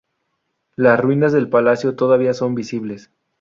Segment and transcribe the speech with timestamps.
[0.75, 3.11] Las ruinas del palacio todavía son visibles.